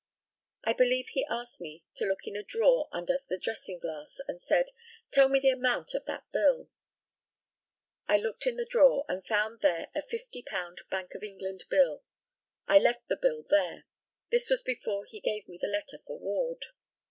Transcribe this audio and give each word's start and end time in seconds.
I 0.63 0.73
believe 0.73 1.09
he 1.09 1.27
asked 1.29 1.61
me 1.61 1.83
to 1.93 2.05
look 2.05 2.25
in 2.25 2.35
a 2.35 2.41
drawer 2.41 2.89
under 2.91 3.19
the 3.29 3.37
dressing 3.37 3.77
glass, 3.77 4.17
and 4.27 4.41
said, 4.41 4.71
"Tell 5.11 5.29
me 5.29 5.39
the 5.39 5.51
amount 5.51 5.93
of 5.93 6.05
that 6.05 6.23
bill." 6.33 6.69
I 8.07 8.17
looked 8.17 8.47
in 8.47 8.55
the 8.55 8.65
drawer, 8.65 9.05
and 9.07 9.23
found 9.23 9.61
there 9.61 9.91
a 9.93 10.01
£50 10.01 10.89
Bank 10.89 11.13
of 11.13 11.21
England 11.21 11.65
bill. 11.69 12.03
I 12.67 12.79
left 12.79 13.09
the 13.09 13.15
bill 13.15 13.43
there. 13.47 13.85
This 14.31 14.49
was 14.49 14.63
before 14.63 15.05
he 15.05 15.19
gave 15.19 15.47
me 15.47 15.59
the 15.61 15.67
letter 15.67 15.99
for 16.03 16.17
Ward. 16.17 16.65